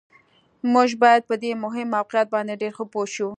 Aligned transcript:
موږ 0.73 0.89
باید 1.03 1.21
په 1.29 1.35
دې 1.43 1.51
مهم 1.63 1.87
واقعیت 1.97 2.27
باندې 2.35 2.59
ډېر 2.61 2.71
ښه 2.77 2.85
پوه 2.91 3.07
شو 3.13 3.27